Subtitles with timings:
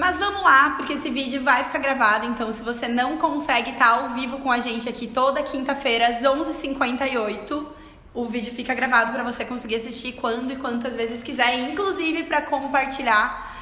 [0.00, 3.98] Mas vamos lá, porque esse vídeo vai ficar gravado, então se você não consegue estar
[3.98, 7.66] ao vivo com a gente aqui toda quinta-feira às 11h58,
[8.14, 12.40] o vídeo fica gravado para você conseguir assistir quando e quantas vezes quiser, inclusive para
[12.40, 13.54] compartilhar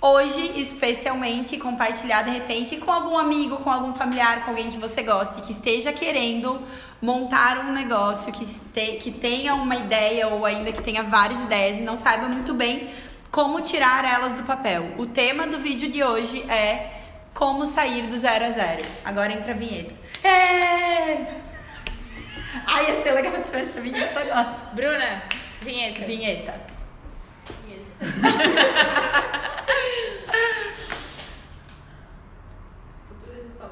[0.00, 5.02] hoje, especialmente compartilhar de repente com algum amigo, com algum familiar, com alguém que você
[5.02, 6.62] goste, que esteja querendo
[7.02, 11.78] montar um negócio, que, este, que tenha uma ideia ou ainda que tenha várias ideias
[11.78, 14.94] e não saiba muito bem como tirar elas do papel.
[14.98, 17.00] O tema do vídeo de hoje é
[17.32, 18.84] como sair do zero a zero.
[19.04, 19.94] Agora entra a vinheta.
[20.26, 21.40] É!
[22.66, 24.56] Ai, ia ser legal se tivesse a vinheta agora.
[24.72, 25.22] Bruna,
[25.62, 26.04] vinheta.
[26.04, 26.60] Vinheta.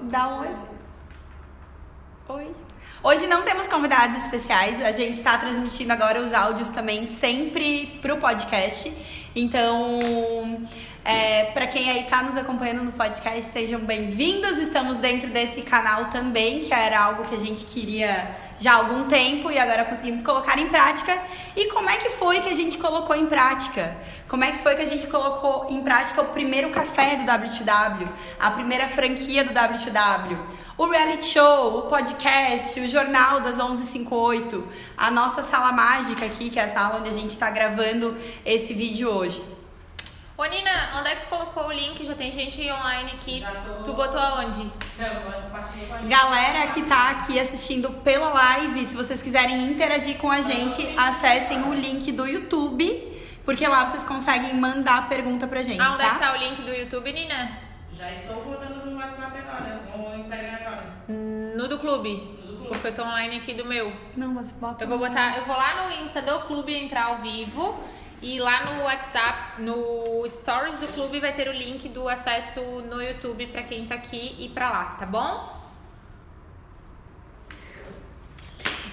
[0.01, 0.70] Da onde?
[2.29, 2.55] Oi.
[3.01, 8.16] Hoje não temos convidados especiais, a gente está transmitindo agora os áudios também sempre pro
[8.16, 8.93] podcast.
[9.37, 10.66] Então,
[11.05, 14.59] é, para quem aí tá nos acompanhando no podcast, sejam bem-vindos.
[14.59, 19.05] Estamos dentro desse canal também, que era algo que a gente queria já há algum
[19.05, 21.17] tempo e agora conseguimos colocar em prática.
[21.56, 23.97] E como é que foi que a gente colocou em prática?
[24.28, 28.08] Como é que foi que a gente colocou em prática o primeiro café do W2W,
[28.39, 30.39] a primeira franquia do W2W?
[30.78, 34.62] o reality show, o podcast, o jornal das 11h58,
[34.97, 38.73] a nossa sala mágica aqui, que é a sala onde a gente está gravando esse
[38.75, 39.58] vídeo hoje.
[40.39, 42.05] Ô Nina, onde é que tu colocou o link?
[42.05, 43.44] Já tem gente online aqui.
[43.67, 43.83] Tô...
[43.83, 44.70] Tu botou aonde?
[44.97, 50.97] Não, Galera que tá aqui assistindo pela live, se vocês quiserem interagir com a gente,
[50.97, 55.97] acessem o link do YouTube, porque lá vocês conseguem mandar pergunta pra gente, ah, onde
[55.97, 56.05] tá?
[56.05, 57.58] é que tá o link do YouTube, Nina?
[57.92, 60.84] Já estou botando no WhatsApp agora, no Instagram agora.
[61.08, 62.39] No do clube.
[62.69, 63.92] Porque eu tô online aqui do meu.
[64.14, 64.84] Não, mas bota.
[64.84, 67.83] Eu vou botar, eu vou lá no Insta do clube entrar ao vivo
[68.20, 73.00] e lá no WhatsApp, no Stories do clube vai ter o link do acesso no
[73.00, 75.56] YouTube para quem tá aqui e para lá, tá bom?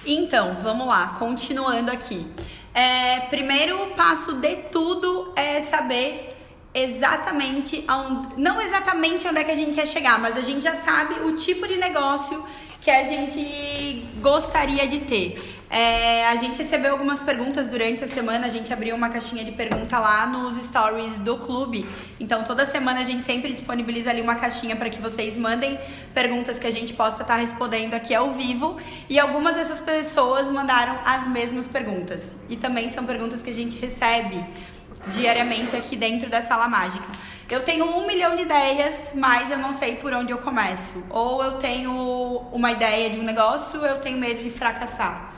[0.04, 2.32] Então, vamos lá, continuando aqui.
[2.72, 6.35] É, primeiro passo de tudo é saber
[6.82, 10.74] exatamente onde, não exatamente onde é que a gente quer chegar, mas a gente já
[10.74, 12.44] sabe o tipo de negócio
[12.80, 15.56] que a gente gostaria de ter.
[15.68, 19.50] É, a gente recebeu algumas perguntas durante a semana, a gente abriu uma caixinha de
[19.50, 21.84] pergunta lá nos stories do clube.
[22.20, 25.76] Então, toda semana a gente sempre disponibiliza ali uma caixinha para que vocês mandem
[26.14, 28.76] perguntas que a gente possa estar tá respondendo aqui ao vivo.
[29.08, 32.36] E algumas dessas pessoas mandaram as mesmas perguntas.
[32.48, 34.44] E também são perguntas que a gente recebe
[35.08, 37.06] diariamente aqui dentro da sala mágica.
[37.48, 41.06] Eu tenho um milhão de ideias, mas eu não sei por onde eu começo.
[41.10, 41.92] Ou eu tenho
[42.52, 45.32] uma ideia de um negócio, eu tenho medo de fracassar.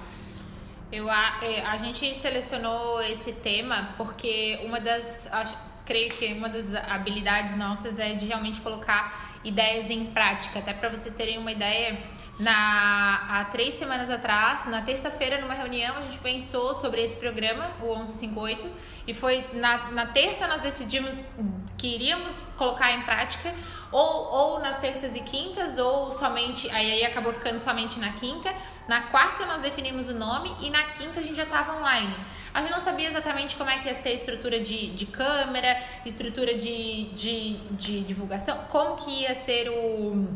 [0.91, 6.49] Eu, a, é, a gente selecionou esse tema porque uma das, acho, creio que uma
[6.49, 10.61] das habilidades nossas é de realmente colocar ideias em prática.
[10.61, 11.99] Até para vocês terem uma ideia,
[12.38, 17.69] na, há três semanas atrás, na terça-feira, numa reunião, a gente pensou sobre esse programa,
[17.81, 18.71] o 1158,
[19.09, 21.15] e foi na, na terça nós decidimos
[21.77, 23.53] que iríamos colocar em prática,
[23.91, 28.54] ou, ou nas terças e quintas, ou somente, aí, aí acabou ficando somente na quinta.
[28.87, 32.15] Na quarta nós definimos o nome e na quinta a gente já estava online.
[32.53, 35.82] A gente não sabia exatamente como é que ia ser a estrutura de, de câmera,
[36.04, 40.27] estrutura de, de, de divulgação, como que ia ser o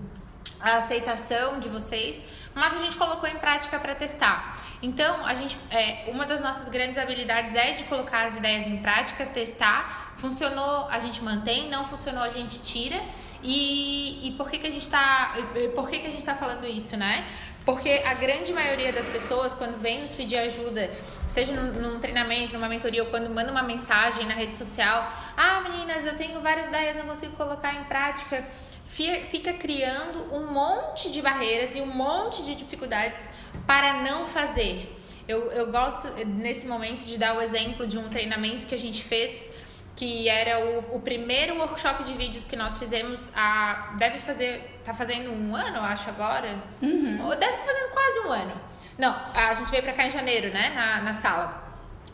[0.62, 2.22] a aceitação de vocês,
[2.54, 4.56] mas a gente colocou em prática para testar.
[4.82, 8.78] Então, a gente, é, uma das nossas grandes habilidades é de colocar as ideias em
[8.78, 10.12] prática, testar.
[10.16, 13.00] Funcionou, a gente mantém, não funcionou, a gente tira.
[13.42, 15.34] E, e por que, que a gente está,
[15.74, 17.26] por que, que a gente tá falando isso, né?
[17.64, 20.90] Porque a grande maioria das pessoas, quando vem nos pedir ajuda,
[21.28, 25.60] seja num, num, treinamento, numa mentoria, ou quando manda uma mensagem na rede social: Ah,
[25.60, 28.44] meninas, eu tenho várias ideias, não consigo colocar em prática
[28.92, 33.18] fica criando um monte de barreiras e um monte de dificuldades
[33.66, 34.98] para não fazer.
[35.26, 39.02] Eu, eu gosto nesse momento de dar o exemplo de um treinamento que a gente
[39.02, 39.48] fez,
[39.96, 43.94] que era o, o primeiro workshop de vídeos que nós fizemos a.
[43.98, 44.80] Deve fazer.
[44.84, 46.58] Tá fazendo um ano, eu acho, agora.
[46.82, 47.24] Uhum.
[47.24, 48.60] Ou deve estar fazendo quase um ano.
[48.98, 50.70] Não, a gente veio pra cá em janeiro, né?
[50.74, 51.62] Na, na sala.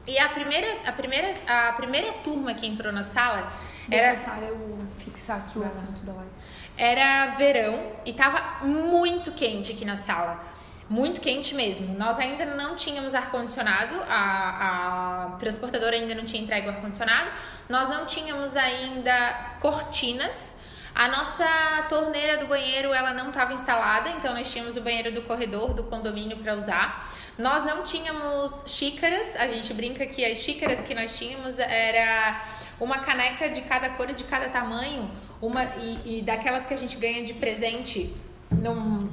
[0.06, 3.52] E a primeira, a, primeira, a primeira turma que entrou na sala.
[3.88, 4.46] Deixa era...
[4.46, 6.30] eu fixar aqui o assunto da live.
[6.78, 10.40] Era verão e tava muito quente aqui na sala.
[10.88, 11.98] Muito quente mesmo.
[11.98, 17.30] Nós ainda não tínhamos ar-condicionado, a, a transportadora ainda não tinha entregue o ar-condicionado,
[17.69, 20.56] nós não tínhamos ainda cortinas.
[20.94, 21.46] A nossa
[21.88, 25.84] torneira do banheiro ela não estava instalada, então nós tínhamos o banheiro do corredor do
[25.84, 27.12] condomínio para usar.
[27.36, 32.42] Nós não tínhamos xícaras, a gente brinca que as xícaras que nós tínhamos era
[32.80, 35.10] uma caneca de cada cor e de cada tamanho,
[35.40, 38.14] uma e, e daquelas que a gente ganha de presente
[38.50, 39.10] num,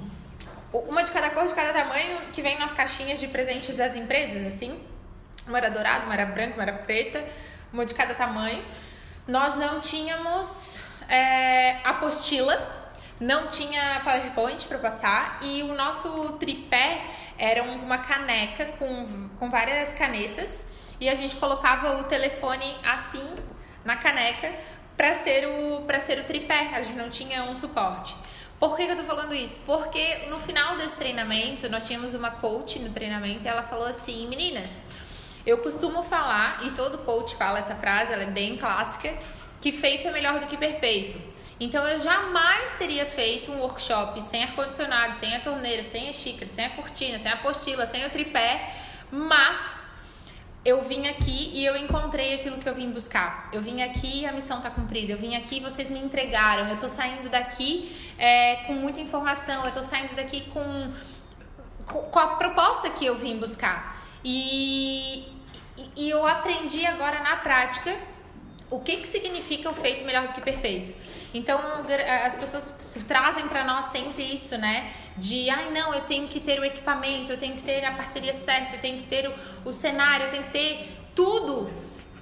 [0.71, 4.45] uma de cada cor, de cada tamanho, que vem nas caixinhas de presentes das empresas,
[4.45, 4.83] assim.
[5.47, 7.23] Uma era dourada, uma era branca, uma era preta,
[7.71, 8.63] uma de cada tamanho.
[9.27, 17.01] Nós não tínhamos é, apostila, não tinha PowerPoint para passar e o nosso tripé
[17.37, 20.67] era uma caneca com, com várias canetas
[20.99, 23.25] e a gente colocava o telefone assim
[23.85, 24.51] na caneca
[24.97, 26.71] para ser o para ser o tripé.
[26.73, 28.15] A gente não tinha um suporte.
[28.59, 29.59] Por que, que eu tô falando isso?
[29.65, 34.27] Porque no final desse treinamento, nós tínhamos uma coach no treinamento e ela falou assim:
[34.27, 34.85] meninas,
[35.45, 39.13] eu costumo falar, e todo coach fala essa frase, ela é bem clássica,
[39.61, 41.17] que feito é melhor do que perfeito.
[41.59, 46.47] Então eu jamais teria feito um workshop sem ar-condicionado, sem a torneira, sem a xícara,
[46.47, 48.73] sem a cortina, sem a apostila, sem o tripé,
[49.11, 49.84] mas
[50.65, 53.47] eu vim aqui e eu encontrei aquilo que eu vim buscar.
[53.53, 55.11] Eu vim aqui e a missão está cumprida.
[55.13, 56.67] Eu vim aqui e vocês me entregaram.
[56.67, 59.61] Eu estou saindo daqui é, com muita informação.
[59.61, 60.91] Eu estou saindo daqui com,
[61.85, 64.01] com, a proposta que eu vim buscar.
[64.23, 65.27] E,
[65.77, 67.95] e, e eu aprendi agora na prática
[68.69, 70.95] o que, que significa o feito melhor do que perfeito.
[71.33, 71.59] Então,
[72.25, 72.73] as pessoas
[73.07, 74.91] trazem para nós sempre isso, né?
[75.17, 78.33] De, ai, não, eu tenho que ter o equipamento, eu tenho que ter a parceria
[78.33, 79.33] certa, eu tenho que ter o,
[79.69, 81.71] o cenário, eu tenho que ter tudo.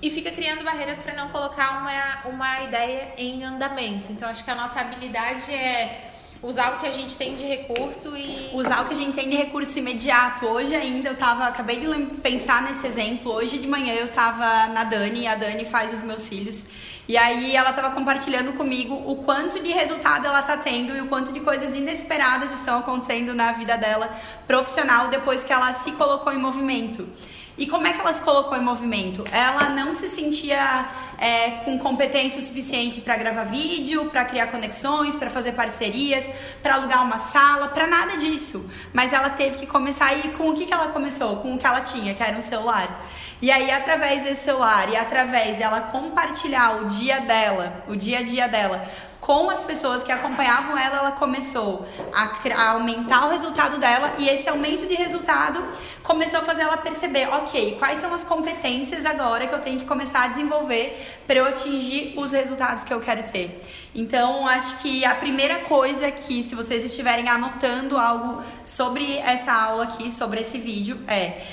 [0.01, 4.11] E fica criando barreiras para não colocar uma, uma ideia em andamento.
[4.11, 6.12] Então, acho que a nossa habilidade é
[6.43, 8.49] usar o que a gente tem de recurso e.
[8.53, 10.45] Usar o que a gente tem de recurso imediato.
[10.45, 11.45] Hoje ainda eu tava.
[11.45, 13.31] Acabei de pensar nesse exemplo.
[13.31, 16.67] Hoje de manhã eu tava na Dani, a Dani faz os meus filhos.
[17.07, 21.07] E aí ela tava compartilhando comigo o quanto de resultado ela tá tendo e o
[21.07, 24.09] quanto de coisas inesperadas estão acontecendo na vida dela
[24.47, 27.07] profissional depois que ela se colocou em movimento.
[27.55, 29.23] E como é que ela se colocou em movimento?
[29.31, 30.89] Ela não se sentia
[31.19, 36.31] é, com competência suficiente para gravar vídeo, para criar conexões, para fazer parcerias,
[36.63, 38.67] para alugar uma sala, para nada disso.
[38.91, 41.37] Mas ela teve que começar e com o que, que ela começou?
[41.37, 43.07] Com o que ela tinha, que era um celular.
[43.39, 48.23] E aí, através desse celular e através dela compartilhar o dia dela, o dia a
[48.23, 48.87] dia dela,
[49.23, 52.23] com as pessoas que acompanhavam ela, ela começou a,
[52.57, 55.63] a, aumentar o resultado dela e esse aumento de resultado
[56.03, 59.85] começou a fazer ela perceber, ok, quais são as competências agora que eu tenho que
[59.85, 63.63] começar a desenvolver para eu atingir os resultados que eu quero ter.
[63.95, 69.85] Então, acho que a primeira coisa que, se vocês estiverem anotando algo sobre essa aula
[69.85, 71.43] aqui, sobre esse vídeo, é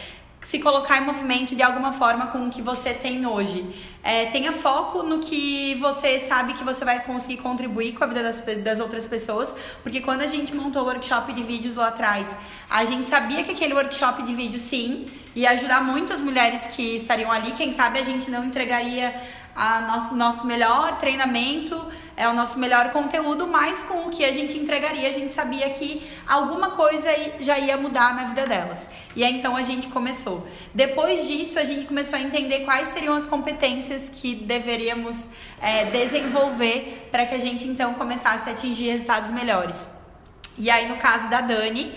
[0.40, 3.64] se colocar em movimento de alguma forma com o que você tem hoje.
[4.02, 8.22] É, tenha foco no que você sabe que você vai conseguir contribuir com a vida
[8.22, 12.34] das, das outras pessoas, porque quando a gente montou o workshop de vídeos lá atrás,
[12.70, 16.96] a gente sabia que aquele workshop de vídeo, sim, ia ajudar muito as mulheres que
[16.96, 17.52] estariam ali.
[17.52, 19.14] Quem sabe a gente não entregaria
[19.60, 21.86] a nosso, nosso melhor treinamento,
[22.16, 25.68] é o nosso melhor conteúdo, mas com o que a gente entregaria, a gente sabia
[25.68, 28.88] que alguma coisa já ia mudar na vida delas.
[29.14, 30.48] E aí então a gente começou.
[30.74, 35.28] Depois disso, a gente começou a entender quais seriam as competências que deveríamos
[35.60, 39.90] é, desenvolver para que a gente então começasse a atingir resultados melhores.
[40.56, 41.94] E aí, no caso da Dani,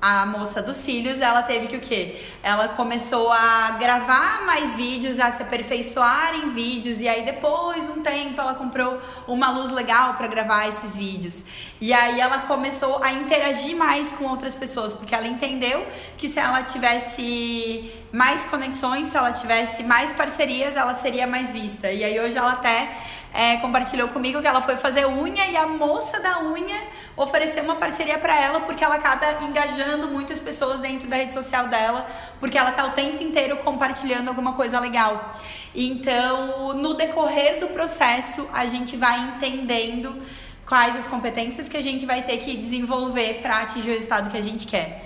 [0.00, 2.20] a moça dos cílios, ela teve que o quê?
[2.42, 8.02] Ela começou a gravar mais vídeos, a se aperfeiçoar em vídeos e aí depois um
[8.02, 11.44] tempo ela comprou uma luz legal para gravar esses vídeos.
[11.80, 15.86] E aí ela começou a interagir mais com outras pessoas, porque ela entendeu
[16.16, 21.90] que se ela tivesse mais conexões, se ela tivesse mais parcerias, ela seria mais vista.
[21.90, 22.96] E aí hoje ela até
[23.32, 26.80] é, compartilhou comigo que ela foi fazer unha e a moça da unha
[27.16, 31.68] ofereceu uma parceria para ela porque ela acaba engajando muitas pessoas dentro da rede social
[31.68, 32.06] dela,
[32.40, 35.36] porque ela tá o tempo inteiro compartilhando alguma coisa legal.
[35.74, 40.22] Então, no decorrer do processo, a gente vai entendendo
[40.64, 44.36] quais as competências que a gente vai ter que desenvolver para atingir o resultado que
[44.38, 45.04] a gente quer.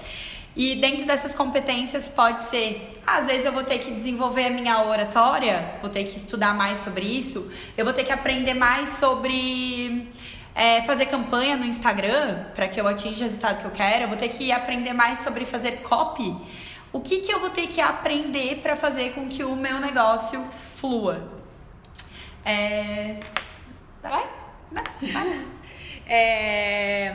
[0.56, 4.82] E dentro dessas competências pode ser, às vezes eu vou ter que desenvolver a minha
[4.84, 10.10] oratória, vou ter que estudar mais sobre isso, eu vou ter que aprender mais sobre
[10.54, 14.08] é, fazer campanha no Instagram para que eu atinja o resultado que eu quero, eu
[14.08, 16.36] vou ter que aprender mais sobre fazer copy.
[16.92, 20.44] O que, que eu vou ter que aprender para fazer com que o meu negócio
[20.76, 21.30] flua?
[22.44, 23.16] É...
[24.02, 24.28] Vai?
[24.72, 25.46] Vai.
[26.12, 27.14] É...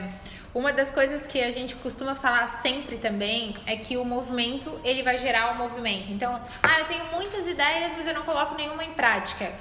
[0.55, 5.03] Uma das coisas que a gente costuma falar sempre também é que o movimento, ele
[5.03, 6.09] vai gerar o movimento.
[6.09, 9.51] Então, ah, eu tenho muitas ideias, mas eu não coloco nenhuma em prática.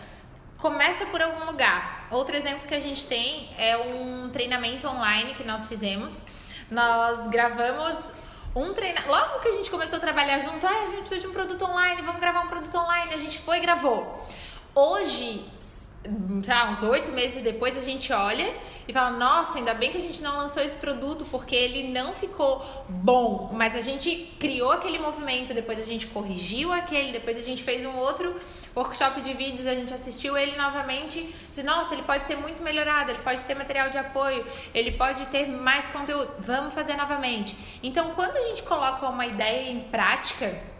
[0.57, 2.07] Começa por algum lugar.
[2.13, 6.25] Outro exemplo que a gente tem é um treinamento online que nós fizemos.
[6.71, 8.13] Nós gravamos
[8.55, 9.11] um treinamento.
[9.11, 11.65] Logo que a gente começou a trabalhar junto, ah, a gente precisa de um produto
[11.65, 13.13] online, vamos gravar um produto online.
[13.13, 14.29] A gente foi e gravou.
[14.73, 15.45] Hoje,
[16.43, 18.53] sei lá, uns oito meses depois a gente olha
[18.87, 22.15] e fala, nossa, ainda bem que a gente não lançou esse produto porque ele não
[22.15, 27.43] ficou bom, mas a gente criou aquele movimento, depois a gente corrigiu aquele, depois a
[27.43, 28.39] gente fez um outro
[28.77, 33.11] workshop de vídeos, a gente assistiu ele novamente, de nossa, ele pode ser muito melhorado,
[33.11, 34.45] ele pode ter material de apoio,
[34.75, 37.57] ele pode ter mais conteúdo, vamos fazer novamente.
[37.83, 40.74] Então, quando a gente coloca uma ideia em prática,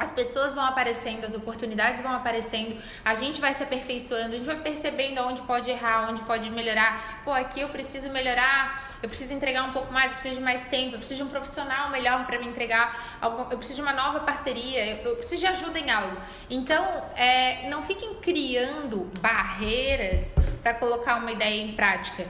[0.00, 4.46] as pessoas vão aparecendo, as oportunidades vão aparecendo, a gente vai se aperfeiçoando, a gente
[4.46, 7.20] vai percebendo onde pode errar, onde pode melhorar.
[7.22, 10.62] Pô, aqui eu preciso melhorar, eu preciso entregar um pouco mais, eu preciso de mais
[10.64, 13.18] tempo, eu preciso de um profissional melhor para me entregar,
[13.50, 16.16] eu preciso de uma nova parceria, eu, preciso de ajuda em algo.
[16.48, 16.82] Então,
[17.14, 22.26] é, não fiquem criando barreiras para colocar uma ideia em prática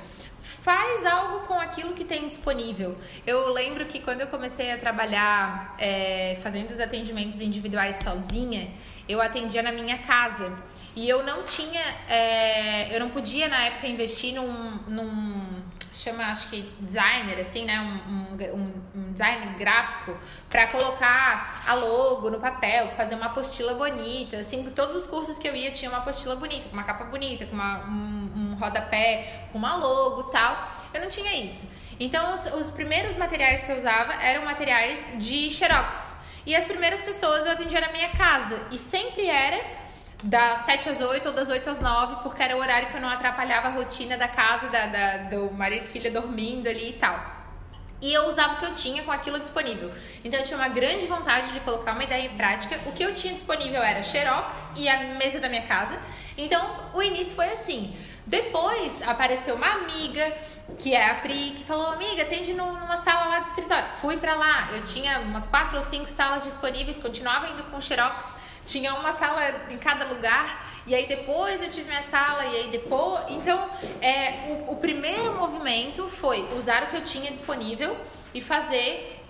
[0.51, 2.97] faz algo com aquilo que tem disponível.
[3.27, 8.69] Eu lembro que quando eu comecei a trabalhar é, fazendo os atendimentos individuais sozinha,
[9.09, 10.53] eu atendia na minha casa.
[11.01, 15.63] E eu não tinha, é, eu não podia na época investir num, num
[15.95, 17.81] chama acho que designer, assim, né?
[17.81, 20.15] Um, um, um design gráfico
[20.51, 24.37] para colocar a logo no papel, fazer uma apostila bonita.
[24.37, 27.47] Assim, todos os cursos que eu ia tinha uma apostila bonita, com uma capa bonita,
[27.47, 30.71] com uma, um, um rodapé, com uma logo tal.
[30.93, 31.67] Eu não tinha isso.
[31.99, 36.19] Então, os, os primeiros materiais que eu usava eram materiais de xerox.
[36.45, 38.61] E as primeiras pessoas eu atendia na minha casa.
[38.71, 39.80] E sempre era
[40.23, 43.01] das 7 às 8 ou das 8 às 9, porque era o horário que eu
[43.01, 46.93] não atrapalhava a rotina da casa, da, da do marido e filha dormindo ali e
[46.95, 47.41] tal.
[48.03, 49.93] E eu usava o que eu tinha com aquilo disponível.
[50.25, 52.79] Então eu tinha uma grande vontade de colocar uma ideia em prática.
[52.87, 55.99] O que eu tinha disponível era Xerox e a mesa da minha casa.
[56.37, 57.95] Então o início foi assim.
[58.27, 60.33] Depois apareceu uma amiga,
[60.79, 63.93] que é a Pri, que falou: Amiga, atende numa sala lá do escritório.
[64.01, 64.71] Fui para lá.
[64.73, 69.67] Eu tinha umas quatro ou cinco salas disponíveis, continuava indo com Xerox tinha uma sala
[69.71, 73.25] em cada lugar, e aí depois eu tive minha sala, e aí depois.
[73.29, 77.97] Então, é, o, o primeiro movimento foi usar o que eu tinha disponível
[78.35, 79.21] e fazer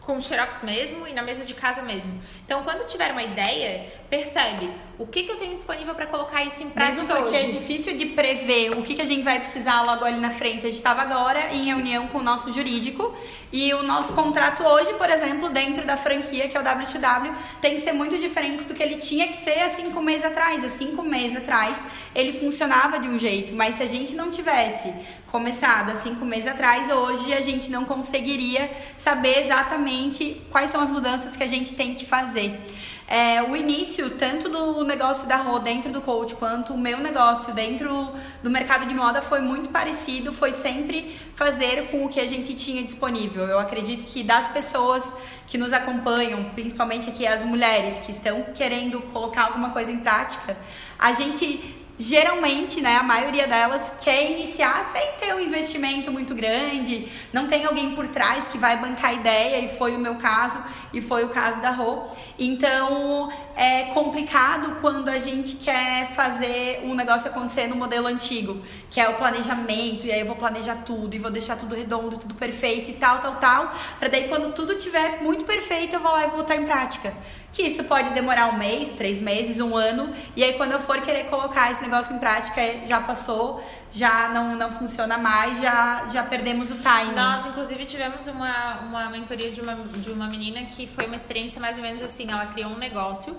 [0.00, 2.20] com Xerox mesmo e na mesa de casa mesmo.
[2.44, 6.62] Então, quando tiver uma ideia, percebe o que, que eu tenho disponível para colocar isso
[6.62, 7.46] em prática Mesmo porque hoje.
[7.46, 10.58] é difícil de prever o que, que a gente vai precisar logo ali na frente.
[10.58, 13.12] A gente estava agora em reunião com o nosso jurídico
[13.52, 17.74] e o nosso contrato hoje, por exemplo, dentro da franquia, que é o W2W, tem
[17.74, 20.62] que ser muito diferente do que ele tinha que ser há cinco meses atrás.
[20.62, 21.84] Há cinco meses atrás,
[22.14, 24.94] ele funcionava de um jeito, mas se a gente não tivesse
[25.26, 30.92] começado há cinco meses atrás, hoje a gente não conseguiria saber exatamente quais são as
[30.92, 32.60] mudanças que a gente tem que fazer.
[33.06, 37.52] É, o início, tanto do negócio da Rô dentro do coach, quanto o meu negócio
[37.52, 42.26] dentro do mercado de moda foi muito parecido, foi sempre fazer com o que a
[42.26, 43.44] gente tinha disponível.
[43.44, 45.12] Eu acredito que das pessoas
[45.46, 50.56] que nos acompanham, principalmente aqui as mulheres que estão querendo colocar alguma coisa em prática,
[50.98, 57.08] a gente geralmente, né, a maioria delas quer iniciar sem ter um investimento muito grande,
[57.32, 60.58] não tem alguém por trás que vai bancar a ideia, e foi o meu caso,
[60.92, 62.04] e foi o caso da Rô.
[62.38, 68.60] Então, é complicado quando a gente quer fazer um negócio acontecer no modelo antigo,
[68.90, 72.18] que é o planejamento, e aí eu vou planejar tudo, e vou deixar tudo redondo,
[72.18, 76.10] tudo perfeito e tal, tal, tal, para daí quando tudo tiver muito perfeito, eu vou
[76.10, 77.14] lá e vou botar em prática
[77.54, 81.00] que isso pode demorar um mês, três meses, um ano, e aí quando eu for
[81.00, 86.24] querer colocar esse negócio em prática, já passou, já não, não funciona mais, já, já
[86.24, 87.14] perdemos o time.
[87.14, 91.60] Nós, inclusive, tivemos uma, uma mentoria de uma, de uma menina que foi uma experiência
[91.60, 93.36] mais ou menos assim, ela criou um negócio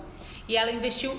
[0.48, 1.14] e ela investiu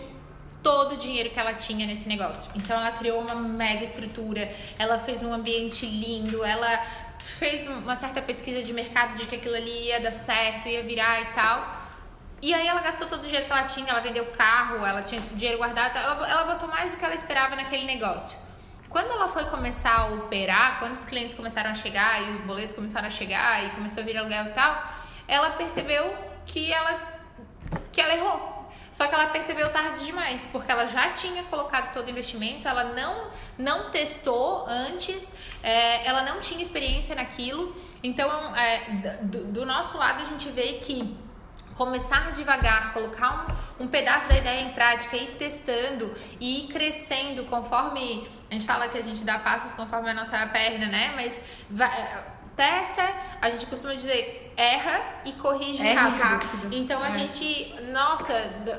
[0.64, 2.50] todo o dinheiro que ela tinha nesse negócio.
[2.56, 6.84] Então ela criou uma mega estrutura, ela fez um ambiente lindo, ela
[7.20, 11.22] fez uma certa pesquisa de mercado de que aquilo ali ia dar certo, ia virar
[11.22, 11.77] e tal.
[12.42, 15.22] E aí ela gastou todo o dinheiro que ela tinha, ela vendeu carro, ela tinha
[15.34, 18.38] dinheiro guardado, ela, ela botou mais do que ela esperava naquele negócio.
[18.90, 22.76] Quando ela foi começar a operar, quando os clientes começaram a chegar e os boletos
[22.76, 24.84] começaram a chegar e começou a vir aluguel e tal,
[25.28, 26.16] ela percebeu
[26.46, 27.00] que ela,
[27.92, 28.56] que ela errou.
[28.92, 32.86] Só que ela percebeu tarde demais, porque ela já tinha colocado todo o investimento, ela
[32.86, 37.76] não, não testou antes, é, ela não tinha experiência naquilo.
[38.02, 41.18] Então, é, do, do nosso lado, a gente vê que
[41.78, 43.46] começar devagar, colocar
[43.80, 48.28] um, um pedaço da ideia em prática, ir testando e ir crescendo conforme.
[48.50, 51.14] A gente fala que a gente dá passos conforme a nossa perna, né?
[51.16, 52.26] Mas vai,
[52.58, 53.04] testa,
[53.40, 56.24] a gente costuma dizer erra e corrige rápido.
[56.24, 56.76] rápido.
[56.76, 57.12] Então a é.
[57.12, 58.34] gente, nossa,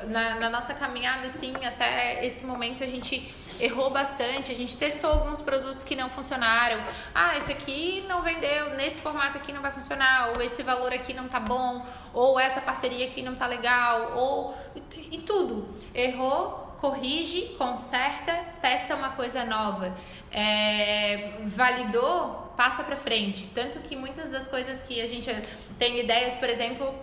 [0.09, 5.11] na, na, nossa caminhada assim, até esse momento a gente errou bastante, a gente testou
[5.11, 6.83] alguns produtos que não funcionaram.
[7.15, 11.13] Ah, esse aqui não vendeu, nesse formato aqui não vai funcionar, ou esse valor aqui
[11.13, 15.69] não tá bom, ou essa parceria aqui não tá legal, ou e, e tudo.
[15.95, 19.97] Errou, corrige, conserta, testa uma coisa nova.
[20.31, 23.51] É, validou, passa para frente.
[23.55, 25.31] Tanto que muitas das coisas que a gente
[25.79, 26.95] tem ideias, por exemplo,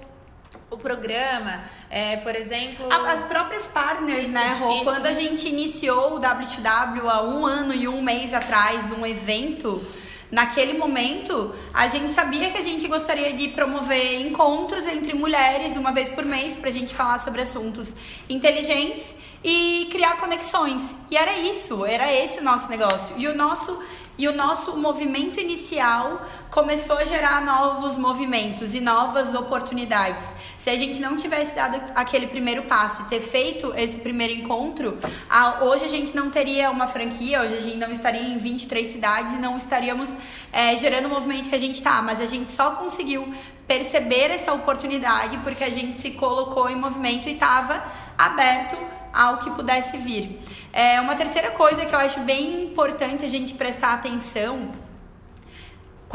[0.69, 2.91] o programa, é, por exemplo.
[2.91, 4.83] As próprias partners, Isso, né, Rô?
[4.83, 9.85] Quando a gente iniciou o W2W há um ano e um mês atrás, num evento.
[10.31, 15.91] Naquele momento, a gente sabia que a gente gostaria de promover encontros entre mulheres uma
[15.91, 17.95] vez por mês para a gente falar sobre assuntos
[18.27, 20.97] inteligentes e criar conexões.
[21.11, 23.15] E era isso, era esse o nosso negócio.
[23.17, 23.79] E o nosso
[24.17, 30.35] e o nosso movimento inicial começou a gerar novos movimentos e novas oportunidades.
[30.57, 34.97] Se a gente não tivesse dado aquele primeiro passo e ter feito esse primeiro encontro,
[35.29, 38.87] a- hoje a gente não teria uma franquia, hoje a gente não estaria em 23
[38.87, 40.15] cidades e não estaríamos
[40.51, 42.01] é, gerando o movimento que a gente está.
[42.01, 43.33] Mas a gente só conseguiu
[43.67, 47.83] perceber essa oportunidade porque a gente se colocou em movimento e estava
[48.17, 48.77] aberto
[49.13, 50.39] ao que pudesse vir.
[50.75, 54.73] É, uma terceira coisa que eu acho bem importante a gente prestar atenção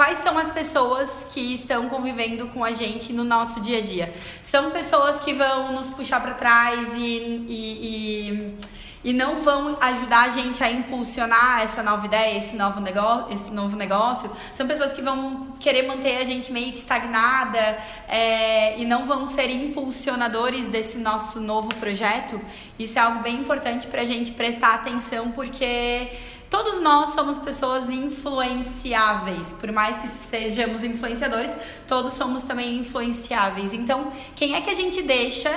[0.00, 4.14] Quais são as pessoas que estão convivendo com a gente no nosso dia a dia?
[4.43, 7.50] São pessoas que vão nos puxar para trás e, e,
[7.83, 8.59] e,
[9.02, 13.50] e não vão ajudar a gente a impulsionar essa nova ideia, esse novo, negócio, esse
[13.50, 14.30] novo negócio?
[14.52, 19.26] São pessoas que vão querer manter a gente meio que estagnada é, e não vão
[19.26, 22.40] ser impulsionadores desse nosso novo projeto?
[22.78, 26.11] Isso é algo bem importante para a gente prestar atenção, porque
[26.50, 33.73] Todos nós somos pessoas influenciáveis, por mais que sejamos influenciadores, todos somos também influenciáveis.
[33.73, 35.57] Então, quem é que a gente deixa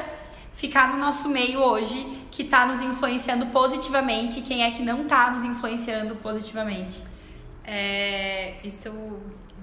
[0.63, 5.01] ficar no nosso meio hoje que está nos influenciando positivamente e quem é que não
[5.01, 7.03] está nos influenciando positivamente?
[7.65, 8.87] É, isso,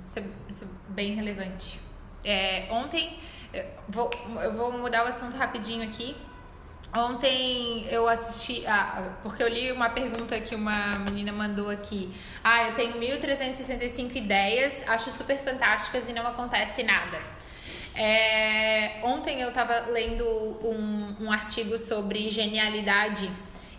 [0.03, 1.81] isso, é, isso é bem relevante.
[2.23, 3.17] É, ontem,
[3.51, 4.11] eu vou,
[4.43, 6.15] eu vou mudar o assunto rapidinho aqui.
[6.95, 12.15] Ontem eu assisti, ah, porque eu li uma pergunta que uma menina mandou aqui.
[12.45, 17.19] Ah, eu tenho 1.365 ideias, acho super fantásticas e não acontece nada.
[17.95, 23.31] É, ontem eu estava lendo um, um artigo sobre genialidade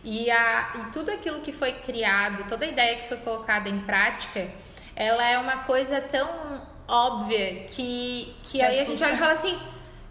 [0.04, 3.80] e, a, e tudo aquilo que foi criado, toda a ideia que foi colocada em
[3.82, 4.50] prática,
[4.96, 9.06] ela é uma coisa tão óbvia que, que, Que aí a gente assusta.
[9.06, 9.60] olha e fala assim: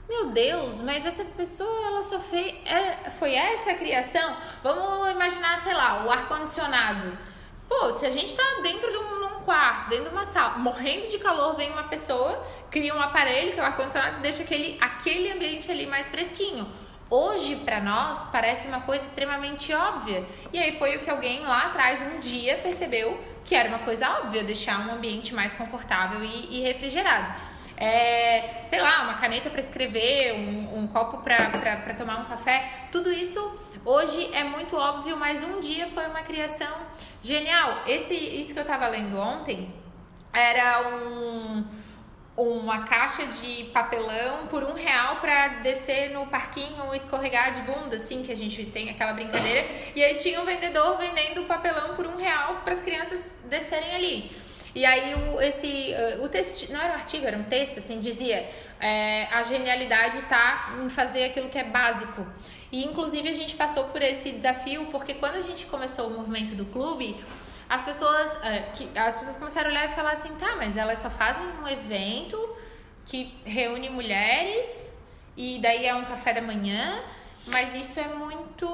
[0.08, 2.54] meu Deus, mas essa pessoa ela só fez.
[2.66, 4.36] É, foi essa a criação?
[4.62, 7.16] Vamos imaginar, sei lá, o ar-condicionado.
[7.70, 11.06] Pô, se a gente tá dentro de um num quarto, dentro de uma sala, morrendo
[11.06, 14.76] de calor, vem uma pessoa, cria um aparelho, que é o ar-condicionado, e deixa aquele,
[14.80, 16.66] aquele ambiente ali mais fresquinho.
[17.08, 20.26] Hoje, pra nós, parece uma coisa extremamente óbvia.
[20.52, 24.18] E aí foi o que alguém lá atrás, um dia, percebeu que era uma coisa
[24.18, 27.32] óbvia, deixar um ambiente mais confortável e, e refrigerado.
[27.76, 33.12] É, sei lá, uma caneta para escrever, um, um copo para tomar um café, tudo
[33.12, 33.40] isso
[33.84, 36.74] hoje é muito óbvio, mas um dia foi uma criação
[37.22, 37.82] genial.
[37.86, 39.72] Esse, isso que eu tava lendo ontem
[40.32, 41.64] era um,
[42.36, 48.22] uma caixa de papelão por um real para descer no parquinho escorregar de bunda, assim,
[48.22, 49.66] que a gente tem aquela brincadeira.
[49.94, 54.30] E aí tinha um vendedor vendendo papelão por um real para as crianças descerem ali.
[54.74, 58.00] E aí o, esse, uh, o texto, não era um artigo, era um texto, assim,
[58.00, 58.48] dizia
[58.80, 62.26] é, a genialidade tá em fazer aquilo que é básico.
[62.72, 66.54] E inclusive a gente passou por esse desafio porque quando a gente começou o movimento
[66.54, 67.22] do clube,
[67.68, 71.10] as pessoas, é, as pessoas começaram a olhar e falar assim, tá, mas elas só
[71.10, 72.56] fazem um evento
[73.04, 74.88] que reúne mulheres
[75.36, 77.02] e daí é um café da manhã,
[77.46, 78.66] mas isso é muito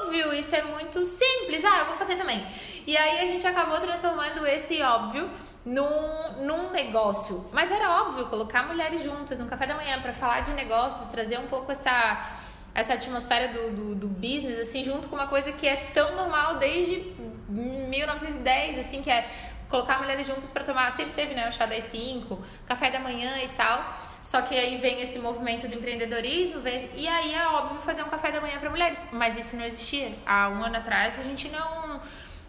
[0.00, 1.64] óbvio, isso é muito simples.
[1.64, 2.46] Ah, eu vou fazer também.
[2.86, 5.30] E aí a gente acabou transformando esse óbvio
[5.64, 7.48] num, num negócio.
[7.52, 11.38] Mas era óbvio colocar mulheres juntas no café da manhã para falar de negócios, trazer
[11.38, 12.40] um pouco essa
[12.74, 16.56] essa atmosfera do, do, do business, assim, junto com uma coisa que é tão normal
[16.58, 17.14] desde
[17.48, 19.30] 1910, assim, que é
[19.68, 20.90] colocar mulheres juntas para tomar.
[20.90, 21.48] Sempre teve, né?
[21.48, 23.96] O chá das 5, café da manhã e tal.
[24.20, 28.08] Só que aí vem esse movimento do empreendedorismo, vem, e aí é óbvio fazer um
[28.08, 29.06] café da manhã para mulheres.
[29.12, 30.12] Mas isso não existia.
[30.26, 32.00] Há um ano atrás a gente não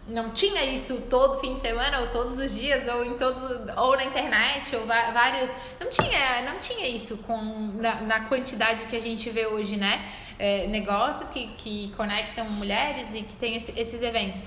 [0.08, 3.96] não tinha isso todo fim de semana ou todos os dias ou em todo ou
[3.96, 7.36] na internet ou vários não tinha não tinha isso com
[7.74, 13.14] na, na quantidade que a gente vê hoje né É, negócios que, que conectam mulheres
[13.14, 14.40] e que tem esse- esses eventos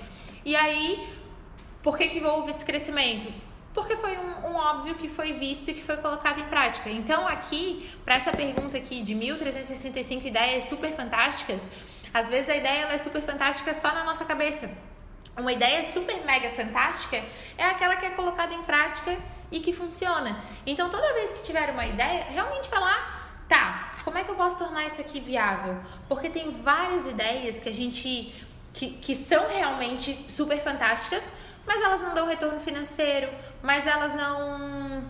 [0.44, 1.08] e aí
[1.82, 3.28] por que que houve esse crescimento
[3.74, 6.90] porque foi um, um óbvio que foi visto e que foi colocado em prática.
[6.90, 11.70] Então, aqui, para essa pergunta aqui de 1.365 ideias super fantásticas,
[12.12, 14.68] às vezes a ideia ela é super fantástica só na nossa cabeça.
[15.36, 17.22] Uma ideia super mega fantástica
[17.56, 19.16] é aquela que é colocada em prática
[19.50, 20.38] e que funciona.
[20.66, 24.58] Então, toda vez que tiver uma ideia, realmente lá, tá, como é que eu posso
[24.58, 25.76] tornar isso aqui viável?
[26.08, 28.34] Porque tem várias ideias que a gente
[28.72, 31.32] que, que são realmente super fantásticas,
[31.66, 33.28] mas elas não dão retorno financeiro,
[33.62, 35.02] mas elas não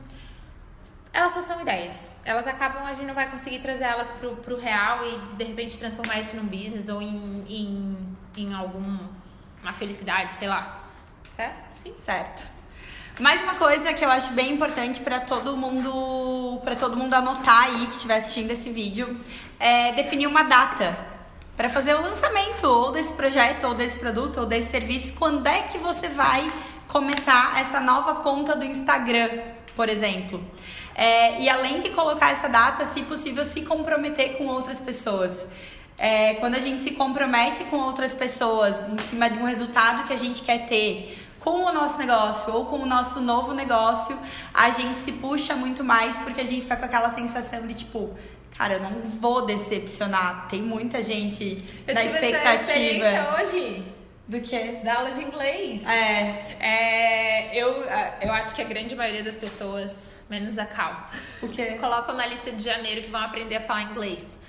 [1.12, 2.10] elas só são ideias.
[2.24, 5.78] Elas acabam, a gente não vai conseguir trazer elas pro, pro real e de repente
[5.78, 8.54] transformar isso num business ou em, em, em
[9.60, 10.80] alguma felicidade, sei lá.
[11.36, 11.82] Certo?
[11.82, 11.94] Sim.
[12.02, 12.48] Certo.
[13.18, 17.64] Mais uma coisa que eu acho bem importante para todo mundo, para todo mundo anotar
[17.64, 19.20] aí que estiver assistindo esse vídeo,
[19.58, 20.96] é definir uma data
[21.54, 25.12] para fazer o lançamento ou desse projeto, ou desse produto, ou desse serviço.
[25.14, 26.50] Quando é que você vai
[26.88, 29.28] começar essa nova conta do Instagram,
[29.76, 30.42] por exemplo?
[30.94, 35.46] É, e além de colocar essa data, se possível, se comprometer com outras pessoas.
[36.00, 40.14] É, quando a gente se compromete com outras pessoas em cima de um resultado que
[40.14, 44.18] a gente quer ter, com o nosso negócio ou com o nosso novo negócio,
[44.52, 48.16] a gente se puxa muito mais porque a gente fica com aquela sensação de tipo,
[48.56, 50.48] cara, eu não vou decepcionar.
[50.48, 53.06] Tem muita gente eu na tive expectativa.
[53.06, 53.84] Essa hoje.
[54.26, 54.78] Do quê?
[54.82, 55.84] Da aula de inglês.
[55.86, 56.56] É.
[56.60, 57.56] é.
[57.58, 57.84] eu,
[58.22, 61.10] eu acho que a grande maioria das pessoas, menos a Cal,
[61.42, 61.76] o quê?
[61.80, 64.39] colocam na lista de janeiro que vão aprender a falar inglês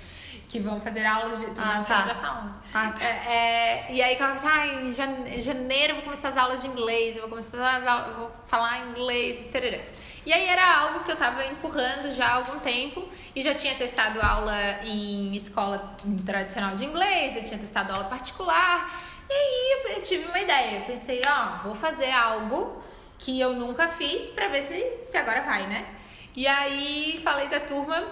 [0.52, 1.46] que vão fazer aulas de.
[1.58, 2.04] Ah, tá.
[2.06, 2.54] já falam.
[2.74, 3.02] Ah, tá.
[3.02, 4.92] É, é, e aí ela ah, em
[5.40, 8.86] janeiro eu vou começar as aulas de inglês, eu vou começar as aulas, vou falar
[8.90, 9.78] inglês e tarará.
[10.26, 13.74] E aí era algo que eu tava empurrando já há algum tempo e já tinha
[13.74, 19.02] testado aula em escola tradicional de inglês, já tinha testado aula particular.
[19.30, 20.80] E aí eu tive uma ideia.
[20.80, 22.82] Eu pensei, ó, vou fazer algo
[23.18, 25.86] que eu nunca fiz para ver se, se agora vai, né?
[26.34, 28.02] E aí falei da turma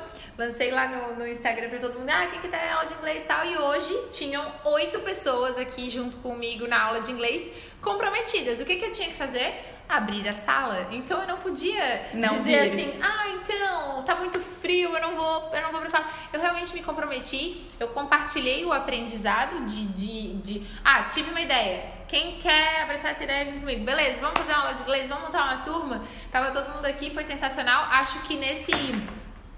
[0.41, 3.23] lancei lá no, no Instagram pra todo mundo, ah, quem que tá aula de inglês
[3.23, 3.45] e tal.
[3.45, 7.51] E hoje tinham oito pessoas aqui junto comigo na aula de inglês
[7.83, 8.61] comprometidas.
[8.61, 9.55] O que, que eu tinha que fazer?
[9.91, 10.87] Abrir a sala.
[10.93, 12.73] Então eu não podia não dizer vir.
[12.73, 16.07] assim, ah, então, tá muito frio, eu não vou, eu não vou pra sala.
[16.33, 22.01] Eu realmente me comprometi, eu compartilhei o aprendizado de, de, de ah, tive uma ideia.
[22.07, 23.85] Quem quer abraçar essa ideia junto comigo?
[23.85, 26.03] Beleza, vamos fazer uma aula de inglês, vamos montar uma turma.
[26.31, 27.87] Tava todo mundo aqui, foi sensacional.
[27.91, 28.73] Acho que nesse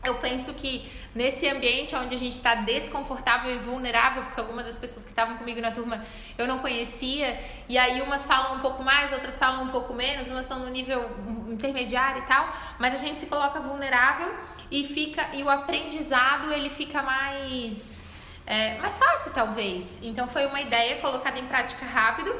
[0.04, 4.76] eu penso que nesse ambiente onde a gente está desconfortável e vulnerável, porque algumas das
[4.76, 6.04] pessoas que estavam comigo na turma
[6.36, 10.28] eu não conhecia, e aí umas falam um pouco mais, outras falam um pouco menos,
[10.28, 11.08] umas estão no nível
[11.48, 14.34] intermediário e tal, mas a gente se coloca vulnerável
[14.70, 18.02] e fica e o aprendizado ele fica mais
[18.44, 20.00] é, mais fácil talvez.
[20.02, 22.34] Então foi uma ideia colocada em prática rápido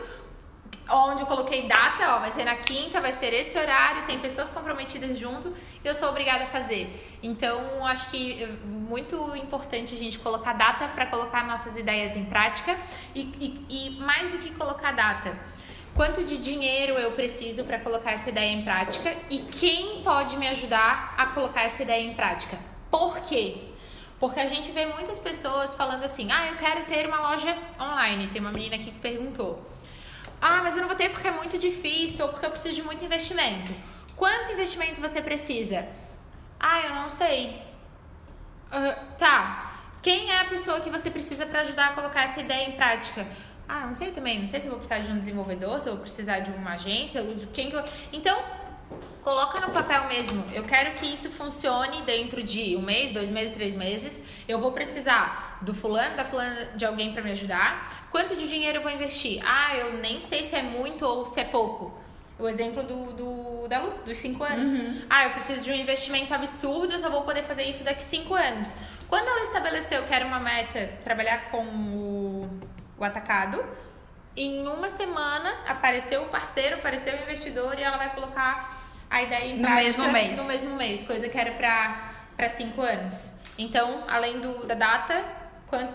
[0.88, 4.48] onde eu coloquei data, ó, vai ser na quinta, vai ser esse horário, tem pessoas
[4.48, 7.18] comprometidas junto eu sou obrigada a fazer.
[7.22, 12.24] Então, acho que é muito importante a gente colocar data para colocar nossas ideias em
[12.24, 12.76] prática
[13.14, 15.36] e, e, e mais do que colocar data.
[15.94, 20.48] Quanto de dinheiro eu preciso para colocar essa ideia em prática e quem pode me
[20.48, 22.58] ajudar a colocar essa ideia em prática?
[22.90, 23.68] Por quê?
[24.18, 28.28] Porque a gente vê muitas pessoas falando assim: ah, eu quero ter uma loja online.
[28.28, 29.71] Tem uma menina aqui que perguntou.
[30.44, 32.82] Ah, mas eu não vou ter porque é muito difícil ou porque eu preciso de
[32.82, 33.72] muito investimento.
[34.16, 35.86] Quanto investimento você precisa?
[36.58, 37.62] Ah, eu não sei.
[38.72, 39.70] Uh, tá.
[40.02, 43.24] Quem é a pessoa que você precisa para ajudar a colocar essa ideia em prática?
[43.68, 44.40] Ah, não sei também.
[44.40, 46.72] Não sei se eu vou precisar de um desenvolvedor, se eu vou precisar de uma
[46.72, 47.84] agência, de quem que eu...
[48.12, 48.36] Então,
[49.22, 50.44] Coloca no papel mesmo.
[50.52, 54.22] Eu quero que isso funcione dentro de um mês, dois meses, três meses.
[54.48, 58.08] Eu vou precisar do fulano, da fulana, de alguém para me ajudar.
[58.10, 59.40] Quanto de dinheiro eu vou investir?
[59.46, 61.92] Ah, eu nem sei se é muito ou se é pouco.
[62.38, 64.68] O exemplo do, do da Lu, dos cinco anos.
[64.68, 65.02] Uhum.
[65.08, 68.34] Ah, eu preciso de um investimento absurdo, eu só vou poder fazer isso daqui cinco
[68.34, 68.68] anos.
[69.08, 72.60] Quando ela estabeleceu que era uma meta trabalhar com o,
[72.98, 73.62] o atacado,
[74.36, 78.81] em uma semana apareceu o parceiro, apareceu o investidor e ela vai colocar
[79.12, 80.38] a ideia em no mesmo mês.
[80.38, 83.34] no mesmo mês, coisa que era para cinco anos.
[83.58, 85.22] Então, além do, da data,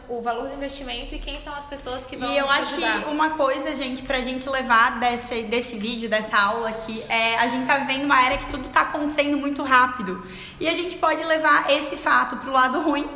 [0.08, 3.04] o valor do investimento e quem são as pessoas que vão E eu acho ajudar.
[3.04, 7.48] que uma coisa, gente, pra gente levar desse, desse vídeo, dessa aula aqui, é a
[7.48, 10.24] gente tá vivendo uma era que tudo tá acontecendo muito rápido.
[10.60, 13.08] E a gente pode levar esse fato pro lado ruim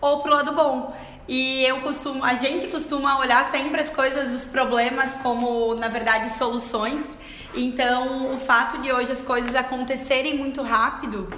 [0.00, 0.94] ou pro lado bom.
[1.28, 6.30] E eu costumo, a gente costuma olhar sempre as coisas, os problemas como, na verdade,
[6.30, 7.16] soluções.
[7.54, 11.28] Então, o fato de hoje as coisas acontecerem muito rápido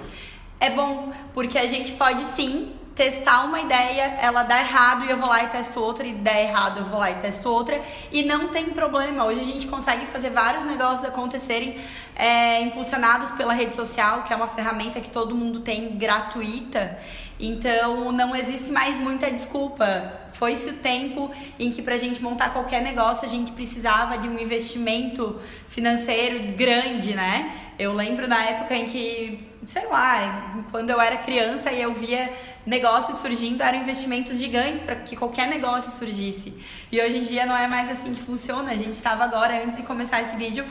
[0.60, 5.16] é bom, porque a gente pode sim testar uma ideia, ela dá errado e eu
[5.16, 8.22] vou lá e testo outra, e dá errado eu vou lá e testo outra, e
[8.22, 9.24] não tem problema.
[9.24, 11.80] Hoje a gente consegue fazer vários negócios acontecerem
[12.14, 16.98] é, impulsionados pela rede social, que é uma ferramenta que todo mundo tem gratuita.
[17.44, 20.20] Então não existe mais muita desculpa.
[20.32, 21.28] Foi-se o tempo
[21.58, 27.14] em que pra gente montar qualquer negócio a gente precisava de um investimento financeiro grande,
[27.14, 27.52] né?
[27.76, 32.32] Eu lembro na época em que, sei lá, quando eu era criança e eu via
[32.64, 36.54] negócios surgindo, eram investimentos gigantes para que qualquer negócio surgisse.
[36.92, 38.70] E hoje em dia não é mais assim que funciona.
[38.70, 40.64] A gente estava agora, antes de começar esse vídeo,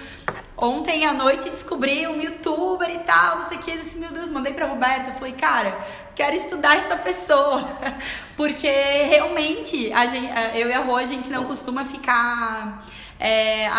[0.61, 3.71] ontem à noite descobri um youtuber e tal, não sei o que.
[3.71, 5.11] Eu disse, meu Deus, mandei pra Roberta.
[5.13, 5.77] Falei, cara,
[6.15, 7.67] quero estudar essa pessoa.
[8.37, 12.85] Porque realmente, a gente, eu e a Rô, a gente não costuma ficar
[13.19, 13.69] é,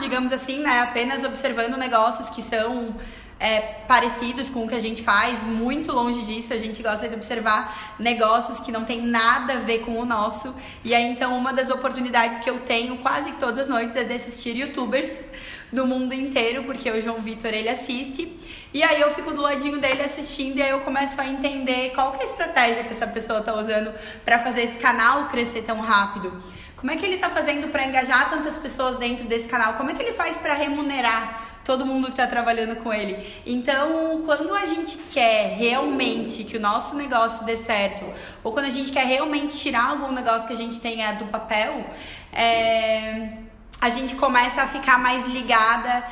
[0.00, 0.80] digamos assim, né?
[0.80, 2.94] Apenas observando negócios que são
[3.38, 6.52] é, parecidos com o que a gente faz, muito longe disso.
[6.52, 10.54] A gente gosta de observar negócios que não tem nada a ver com o nosso.
[10.84, 14.14] E aí, então, uma das oportunidades que eu tenho quase todas as noites é de
[14.14, 15.28] assistir youtubers
[15.72, 18.32] do mundo inteiro, porque o João Vitor ele assiste.
[18.72, 22.12] E aí eu fico do ladinho dele assistindo e aí eu começo a entender qual
[22.12, 23.92] que é a estratégia que essa pessoa está usando
[24.24, 26.32] para fazer esse canal crescer tão rápido.
[26.76, 29.74] Como é que ele está fazendo para engajar tantas pessoas dentro desse canal?
[29.74, 33.26] Como é que ele faz para remunerar todo mundo que está trabalhando com ele?
[33.46, 38.04] Então, quando a gente quer realmente que o nosso negócio dê certo,
[38.44, 41.86] ou quando a gente quer realmente tirar algum negócio que a gente tenha do papel,
[42.30, 43.45] é,
[43.80, 46.04] a gente começa a ficar mais ligada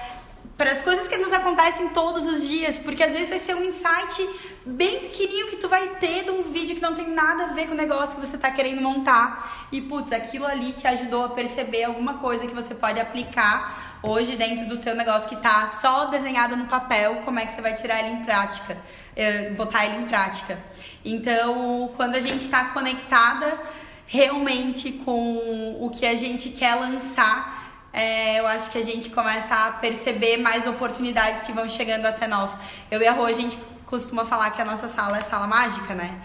[0.56, 3.64] para as coisas que nos acontecem todos os dias, porque às vezes vai ser um
[3.64, 4.28] insight
[4.64, 7.66] bem pequenininho que tu vai ter de um vídeo que não tem nada a ver
[7.66, 11.28] com o negócio que você está querendo montar e putz, aquilo ali te ajudou a
[11.30, 16.04] perceber alguma coisa que você pode aplicar hoje dentro do teu negócio que está só
[16.04, 18.76] desenhado no papel, como é que você vai tirar ele em prática,
[19.16, 20.56] eh, botar ele em prática.
[21.04, 23.58] Então, quando a gente está conectada
[24.06, 29.54] realmente com o que a gente quer lançar, é, eu acho que a gente começa
[29.54, 32.58] a perceber mais oportunidades que vão chegando até nós.
[32.90, 35.94] Eu e a Rô, a gente costuma falar que a nossa sala é sala mágica,
[35.94, 36.20] né?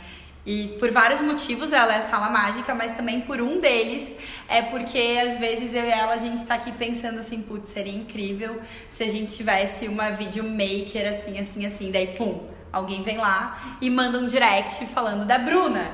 [0.46, 4.16] E por vários motivos ela é sala mágica, mas também por um deles
[4.48, 7.94] é porque às vezes eu e ela a gente tá aqui pensando assim, putz, seria
[7.94, 13.78] incrível se a gente tivesse uma videomaker assim, assim, assim, daí pum, alguém vem lá
[13.80, 15.92] e manda um direct falando da Bruna.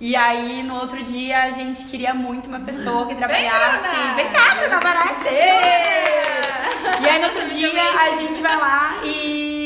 [0.00, 3.96] E aí, no outro dia, a gente queria muito uma pessoa que trabalhasse.
[4.14, 5.24] Vem cá, Bruna Barate!
[7.00, 9.57] E aí, no outro dia, a gente vai lá e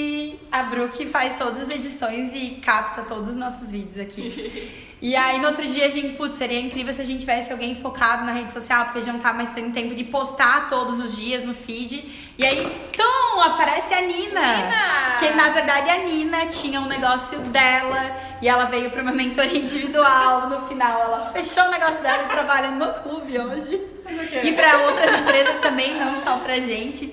[0.52, 4.90] a Brooke faz todas as edições e capta todos os nossos vídeos aqui.
[5.00, 7.74] E aí, no outro dia, a gente, putz, seria incrível se a gente tivesse alguém
[7.74, 11.00] focado na rede social, porque a gente não tá mais tendo tempo de postar todos
[11.00, 12.32] os dias no feed.
[12.38, 14.40] E aí, então, aparece a Nina.
[14.40, 15.16] Nina!
[15.18, 19.58] Que, na verdade, a Nina tinha um negócio dela e ela veio pra uma mentoria
[19.58, 20.48] individual.
[20.48, 23.80] No final, ela fechou o negócio dela e trabalha no clube hoje.
[24.44, 27.12] E para outras empresas também, não só pra gente.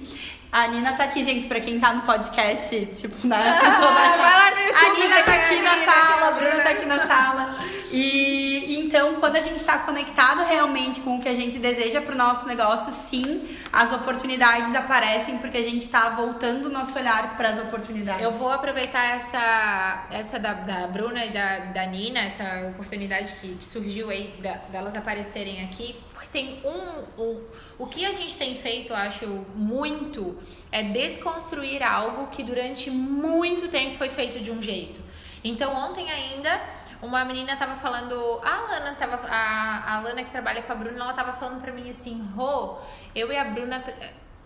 [0.51, 4.17] A Nina tá aqui, gente, pra quem tá no podcast, tipo, na pessoa vai Ah,
[4.17, 6.85] vai lá no YouTube A Nina tá aqui a na sala, a Bruna tá aqui
[6.85, 7.55] na sala.
[7.91, 8.49] E
[8.89, 12.47] então, quando a gente tá conectado realmente com o que a gente deseja pro nosso
[12.47, 17.59] negócio, sim, as oportunidades aparecem porque a gente tá voltando o nosso olhar para as
[17.59, 18.23] oportunidades.
[18.23, 23.55] Eu vou aproveitar essa, essa da, da Bruna e da, da Nina, essa oportunidade que,
[23.55, 25.95] que surgiu aí da, delas aparecerem aqui,
[26.31, 27.43] tem um, um.
[27.77, 30.37] O que a gente tem feito, eu acho, muito
[30.71, 35.01] é desconstruir algo que durante muito tempo foi feito de um jeito.
[35.43, 36.79] Então, ontem ainda.
[37.01, 41.01] Uma menina tava falando, a Alana tava, a, a Alana que trabalha com a Bruna,
[41.01, 42.77] ela tava falando pra mim assim, Rô,
[43.15, 43.81] eu e a Bruna,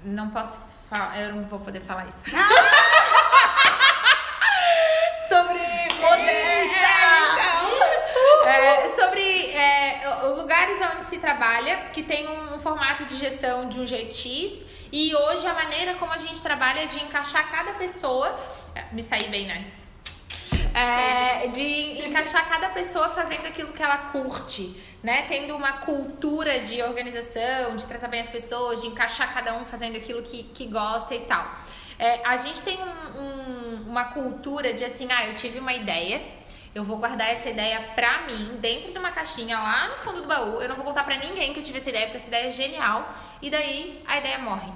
[0.03, 2.25] não posso falar, eu não vou poder falar isso.
[10.29, 14.65] lugares onde se trabalha, que tem um, formato de gestão de um jeito X.
[14.91, 18.39] E hoje a maneira como a gente trabalha é de encaixar cada pessoa.
[18.75, 19.65] é, Me saí bem, né?
[20.73, 25.23] É, de encaixar cada pessoa fazendo aquilo que ela curte, né?
[25.27, 29.97] Tendo uma cultura de organização, de tratar bem as pessoas, de encaixar cada um fazendo
[29.97, 31.45] aquilo que, que gosta e tal.
[31.99, 36.21] É, a gente tem um- um- uma cultura de assim, ah, eu tive uma ideia,
[36.75, 40.27] eu vou guardar essa ideia pra mim, dentro de uma caixinha lá no fundo do
[40.27, 42.47] baú, eu não vou contar pra ninguém que eu tive essa ideia, porque essa ideia
[42.47, 44.71] é genial, e daí a ideia morre.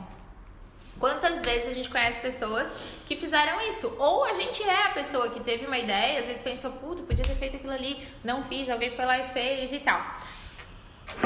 [1.00, 2.68] Quantas vezes a gente conhece pessoas
[3.08, 3.96] que fizeram isso?
[4.00, 7.24] Ou a gente é a pessoa que teve uma ideia, às vezes pensou, puta, podia
[7.24, 10.02] ter feito aquilo ali, não fiz, alguém foi lá e fez e tal.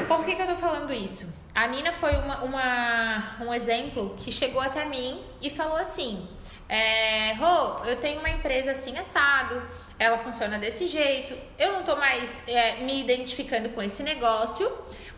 [0.08, 1.34] Por que, que eu tô falando isso?
[1.56, 6.28] A Nina foi uma, uma- um exemplo que chegou até mim e falou assim:
[6.70, 9.62] é, Rô, eu tenho uma empresa assim assado,
[10.02, 14.68] ela funciona desse jeito, eu não tô mais é, me identificando com esse negócio,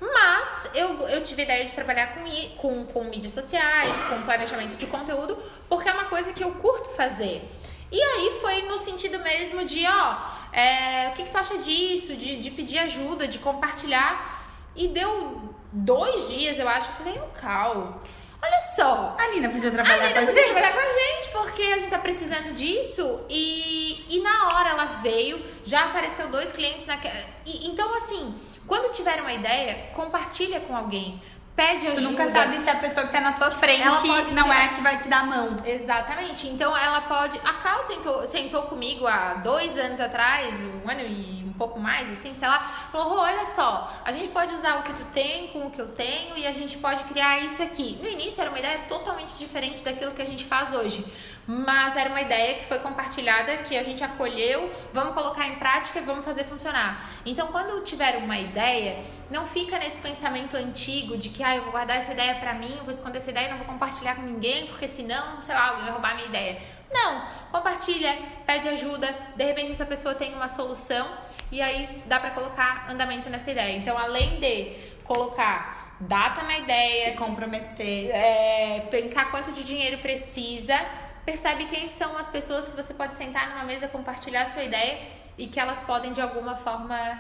[0.02, 2.26] mas eu, eu tive a ideia de trabalhar com,
[2.58, 6.90] com, com mídias sociais, com planejamento de conteúdo, porque é uma coisa que eu curto
[6.90, 7.50] fazer.
[7.90, 10.18] E aí foi no sentido mesmo de, ó,
[10.52, 12.18] é, o que, que tu acha disso?
[12.18, 14.44] De, de pedir ajuda, de compartilhar.
[14.76, 18.02] E deu dois dias, eu acho, eu falei, o Cal,
[18.44, 19.16] olha só.
[19.20, 20.54] A Nina podia A trabalhar Nina com a podia gente.
[20.54, 23.22] trabalhar com a gente, porque a gente tá precisando disso.
[23.30, 27.16] E, e na hora ela veio, já apareceu dois clientes naquela.
[27.46, 28.36] E, então, assim,
[28.68, 31.22] quando tiver uma ideia, compartilha com alguém.
[31.56, 32.02] Pede Tu ajuda.
[32.02, 34.82] nunca sabe se a pessoa que tá na tua frente não tirar- é a que
[34.82, 35.56] vai te dar a mão.
[35.64, 36.48] Exatamente.
[36.48, 37.40] Então ela pode.
[37.46, 42.10] A Cal sentou, sentou comigo há dois anos atrás, um ano e um pouco mais,
[42.12, 42.60] assim, sei lá.
[42.92, 45.80] Falou: "Rô, olha só, a gente pode usar o que tu tem com o que
[45.80, 47.98] eu tenho e a gente pode criar isso aqui.
[48.02, 51.06] No início era uma ideia totalmente diferente daquilo que a gente faz hoje.
[51.46, 56.00] Mas era uma ideia que foi compartilhada, que a gente acolheu, vamos colocar em prática
[56.00, 57.04] e vamos fazer funcionar.
[57.26, 61.72] Então, quando tiver uma ideia, não fica nesse pensamento antigo de que ah, eu vou
[61.74, 64.68] guardar essa ideia pra mim, vou esconder essa ideia e não vou compartilhar com ninguém,
[64.68, 66.62] porque senão, sei lá, alguém vai roubar a minha ideia.
[66.94, 71.06] Não, compartilha, pede ajuda, de repente essa pessoa tem uma solução
[71.52, 73.76] e aí dá pra colocar andamento nessa ideia.
[73.76, 78.10] Então, além de colocar data na ideia, Se comprometer.
[78.12, 80.78] é, pensar quanto de dinheiro precisa,
[81.26, 85.00] percebe quem são as pessoas que você pode sentar numa mesa, compartilhar sua ideia
[85.38, 87.20] e que elas podem de alguma forma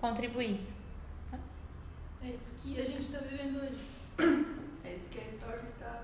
[0.00, 0.60] contribuir.
[2.24, 4.46] É isso que a gente tá vivendo hoje.
[4.84, 6.00] É isso que a história está.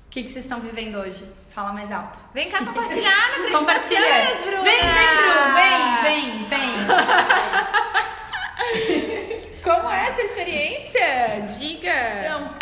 [0.11, 1.23] que, que vocês estão vivendo hoje?
[1.51, 2.19] Fala mais alto.
[2.33, 4.01] Vem cá compartilhar na frente das Compartilha.
[4.01, 4.61] câmeras, Bruna!
[4.61, 6.75] Vem, vem, Bru, vem, vem, vem.
[9.63, 11.45] Como é essa experiência?
[11.57, 11.93] Diga!
[12.25, 12.53] Então,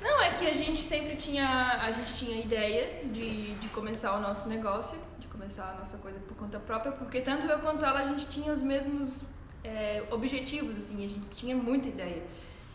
[0.00, 1.78] não, é que a gente sempre tinha.
[1.82, 6.18] A gente tinha ideia de, de começar o nosso negócio, de começar a nossa coisa
[6.20, 9.22] por conta própria, porque tanto eu quanto ela a gente tinha os mesmos
[9.62, 12.22] é, objetivos, assim, a gente tinha muita ideia.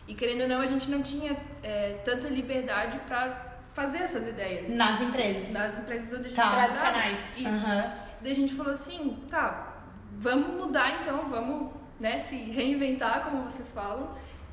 [0.06, 4.70] E querendo ou não, a gente não tinha é, tanta liberdade pra fazer essas ideias.
[4.70, 5.50] Nas empresas.
[5.50, 6.50] Das empresas onde a gente Tá.
[6.50, 7.38] Tradicionais.
[7.38, 7.66] Isso.
[7.66, 7.94] Aham.
[8.20, 9.74] Daí a gente falou assim, tá,
[10.18, 14.10] vamos mudar então, vamos né, se reinventar, como vocês falam,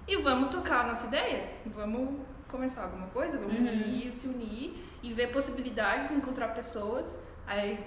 [0.08, 1.50] e vamos tocar a nossa ideia.
[1.66, 3.62] Vamos começar alguma coisa, vamos Uhum.
[3.62, 7.18] unir, se unir e ver possibilidades, encontrar pessoas.
[7.48, 7.80] Aí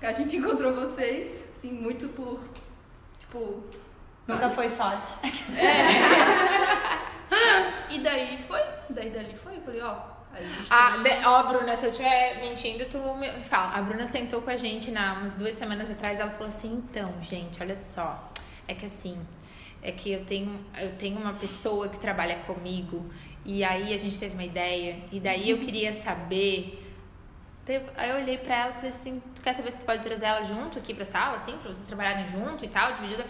[0.00, 2.40] a gente encontrou vocês, assim, muito por,
[3.18, 3.64] tipo...
[4.26, 5.12] Nunca foi sorte.
[7.90, 9.96] E daí foi, daí dali foi, eu falei, ó,
[10.70, 13.76] Ah, tem- ó, Bruna, se eu estiver mentindo, tu me fala.
[13.76, 16.18] A Bruna sentou com a gente na, umas duas semanas atrás.
[16.20, 18.30] Ela falou assim: então, gente, olha só.
[18.66, 19.18] É que assim,
[19.82, 23.04] é que eu tenho, eu tenho uma pessoa que trabalha comigo.
[23.44, 24.98] E aí a gente teve uma ideia.
[25.12, 26.80] E daí eu queria saber.
[27.96, 30.26] Aí eu olhei pra ela e falei assim: tu quer saber se tu pode trazer
[30.26, 33.24] ela junto aqui pra sala, assim, pra vocês trabalharem junto e tal, dividido?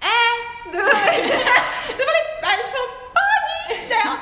[0.00, 0.68] É!
[0.68, 3.88] Eu falei, aí a gente falou, pode!
[3.88, 4.20] Daí ela,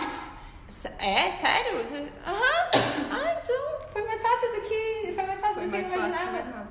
[0.69, 1.79] "Sé- É, sério?
[1.85, 2.71] Você- Aham.
[3.11, 5.13] Ah, então foi mais fácil do que.
[5.15, 6.39] Foi mais fácil Foi do que mais eu fácil que imaginava.
[6.39, 6.69] imaginava.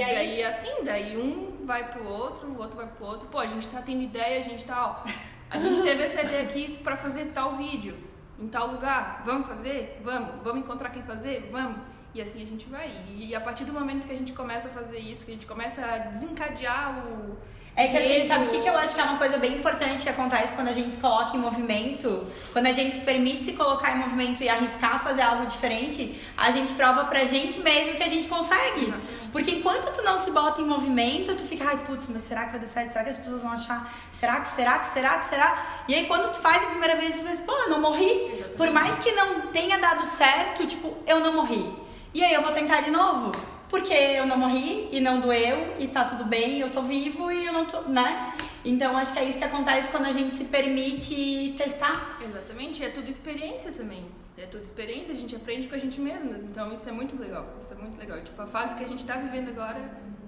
[0.00, 3.28] E E aí- daí, assim, daí um vai pro outro, o outro vai pro outro.
[3.28, 5.10] Pô, a gente tá tendo ideia, a gente tá, ó.
[5.50, 7.96] A gente teve essa ideia aqui pra fazer tal vídeo,
[8.38, 9.22] em tal lugar.
[9.26, 10.00] Vamos fazer?
[10.02, 10.30] Vamos.
[10.44, 11.48] Vamos encontrar quem fazer?
[11.52, 11.76] Vamos.
[12.14, 12.88] E assim a gente vai.
[13.08, 15.46] E a partir do momento que a gente começa a fazer isso, que a gente
[15.46, 17.36] começa a desencadear o.
[17.76, 20.02] É que assim, sabe o que, que eu acho que é uma coisa bem importante
[20.02, 22.26] que acontece quando a gente se coloca em movimento?
[22.52, 26.50] Quando a gente se permite se colocar em movimento e arriscar fazer algo diferente, a
[26.50, 28.86] gente prova pra gente mesmo que a gente consegue.
[28.86, 29.19] Exatamente.
[29.32, 32.52] Porque enquanto tu não se bota em movimento, tu fica, ai, putz, mas será que
[32.52, 32.92] vai dar certo?
[32.92, 33.92] Será que as pessoas vão achar?
[34.10, 35.66] Será que, será que, será que, será?
[35.88, 38.10] E aí quando tu faz a primeira vez, tu pensa, pô, eu não morri.
[38.32, 38.56] Exatamente.
[38.56, 41.72] Por mais que não tenha dado certo, tipo, eu não morri.
[42.12, 43.32] E aí eu vou tentar de novo.
[43.68, 47.46] Porque eu não morri e não doeu e tá tudo bem, eu tô vivo e
[47.46, 48.34] eu não tô, né?
[48.64, 52.18] Então acho que é isso que acontece quando a gente se permite testar.
[52.20, 54.04] Exatamente, é tudo experiência também.
[54.42, 56.42] É tudo experiência, a gente aprende com a gente mesmas.
[56.44, 57.56] Então isso é muito legal.
[57.60, 58.22] Isso é muito legal.
[58.22, 59.78] Tipo, a fase que a gente tá vivendo agora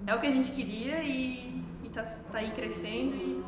[0.05, 3.43] é o que a gente queria e, e tá, tá aí crescendo e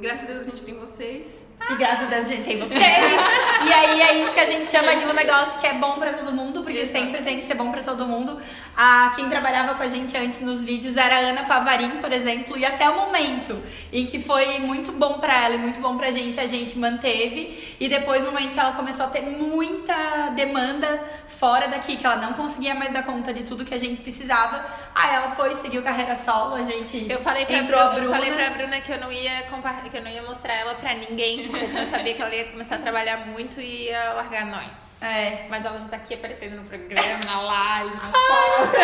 [0.00, 1.46] graças a Deus a gente tem vocês.
[1.70, 2.80] E graças a Deus a gente tem vocês.
[2.80, 6.12] e aí é isso que a gente chama de um negócio que é bom pra
[6.12, 6.98] todo mundo, porque Exato.
[6.98, 8.40] sempre tem que ser bom pra todo mundo.
[8.76, 12.56] A, quem trabalhava com a gente antes nos vídeos era a Ana Pavarim, por exemplo,
[12.56, 13.60] e até o momento
[13.92, 17.76] em que foi muito bom pra ela e muito bom pra gente, a gente manteve.
[17.80, 22.16] E depois, no momento que ela começou a ter muita demanda fora daqui, que ela
[22.16, 25.82] não conseguia mais dar conta de tudo que a gente precisava, aí ela foi, seguiu
[25.82, 28.44] carreira solo, a gente Eu falei, pra entrou Bruna, a eu falei Bruna.
[28.46, 29.42] pra Bruna que eu não ia
[29.88, 32.50] que eu não ia mostrar ela pra ninguém, porque senão eu sabia que ela ia
[32.50, 34.74] começar a trabalhar muito e ia largar nós.
[35.00, 35.46] É.
[35.48, 38.78] Mas ela já tá aqui aparecendo no programa, na live, nas fotos.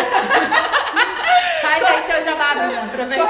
[1.61, 2.83] Faz aí teu jabá, Bruna.
[2.85, 3.25] Aproveita.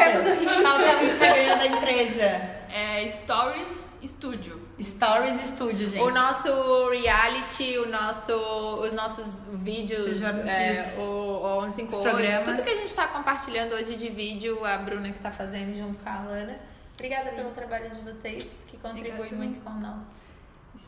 [0.61, 2.55] Qual que é o Instagram da empresa?
[2.71, 4.61] É Stories Studio.
[4.79, 6.01] Stories Studio, gente.
[6.03, 8.33] O nosso reality, o nosso,
[8.81, 10.99] os nossos vídeos, Já- é, isso.
[11.01, 12.43] o, o 158, Os programas.
[12.49, 15.97] tudo que a gente tá compartilhando hoje de vídeo, a Bruna que tá fazendo junto
[15.99, 16.59] com a Alana.
[16.95, 20.15] Obrigada pelo trabalho de vocês, que contribui Obrigada muito com nós.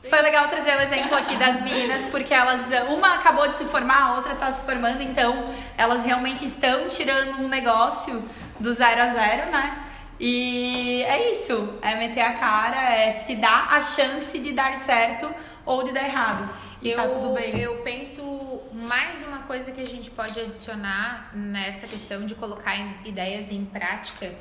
[0.10, 4.04] Foi legal trazer o exemplo aqui das meninas, porque elas, uma acabou de se formar,
[4.04, 8.24] a outra tá se formando, então elas realmente estão tirando um negócio
[8.60, 9.86] do zero a zero, né?
[10.20, 15.30] E é isso, é meter a cara, é se dar a chance de dar certo
[15.66, 16.50] ou de dar errado.
[16.82, 17.60] E eu, tá tudo bem.
[17.60, 23.52] eu penso mais uma coisa que a gente pode adicionar nessa questão de colocar ideias
[23.52, 24.34] em prática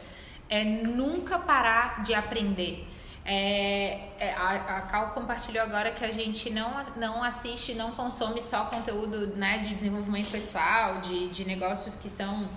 [0.48, 2.86] é nunca parar de aprender.
[3.24, 8.40] É, é, a, a Cal compartilhou agora que a gente não, não assiste, não consome
[8.40, 12.48] só conteúdo né, de desenvolvimento pessoal, de, de negócios que são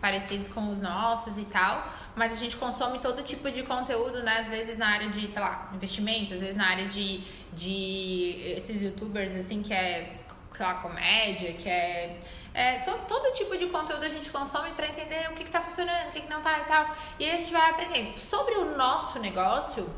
[0.00, 1.86] parecidos com os nossos e tal,
[2.16, 4.38] mas a gente consome todo tipo de conteúdo, né?
[4.38, 7.22] Às vezes na área de, sei lá, investimentos, às vezes na área de,
[7.52, 10.18] de esses youtubers, assim, que é
[10.58, 12.18] sei lá, comédia, que é.
[12.58, 15.60] É to- todo tipo de conteúdo a gente consome para entender o que, que tá
[15.60, 16.86] funcionando, o que, que não tá e tal.
[17.18, 18.18] E aí a gente vai aprendendo.
[18.18, 19.88] Sobre o nosso negócio,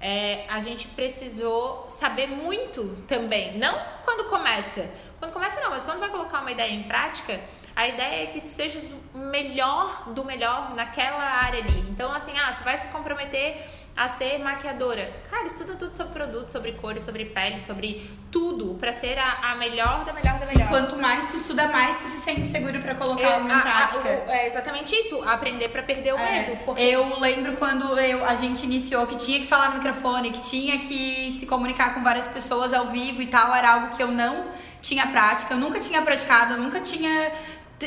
[0.00, 3.56] é, a gente precisou saber muito também.
[3.56, 4.90] Não quando começa.
[5.20, 7.40] Quando começa não, mas quando vai colocar uma ideia em prática,
[7.74, 8.82] a ideia é que tu sejas
[9.14, 11.78] o melhor do melhor naquela área ali.
[11.88, 13.64] Então, assim, ah, você vai se comprometer
[13.96, 15.10] a ser maquiadora.
[15.30, 19.56] Cara, estuda tudo sobre produto, sobre cores, sobre pele, sobre tudo, pra ser a, a
[19.56, 20.68] melhor da melhor da melhor.
[20.68, 23.62] Quanto mais tu estuda, mais tu se sente seguro pra colocar Eu- em a- a-
[23.62, 24.24] prática.
[24.26, 26.56] o- é exatamente isso, aprender pra perder o É, medo.
[26.64, 30.40] Porque Eu lembro quando eu, a gente iniciou que tinha que falar no microfone, que
[30.40, 34.08] tinha que se comunicar com várias pessoas ao vivo e tal, era algo que eu
[34.08, 34.46] não
[34.82, 37.32] tinha prática, eu nunca tinha praticado, eu nunca tinha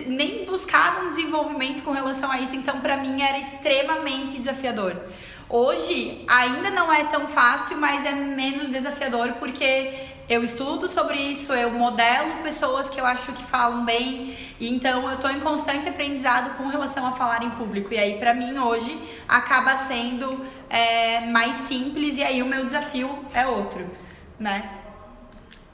[0.08, 4.96] nem buscado um desenvolvimento com relação a isso, então pra mim era extremamente desafiador.
[5.50, 9.92] Hoje ainda não é tão fácil, mas é menos desafiador porque
[10.30, 15.18] eu estudo sobre isso, eu modelo pessoas que eu acho que falam bem, então eu
[15.18, 17.92] tô em constante aprendizado com relação a falar em público.
[17.92, 18.96] E aí, pra mim, hoje,
[19.28, 23.90] acaba sendo é, mais simples, e aí o meu desafio é outro,
[24.40, 24.70] né?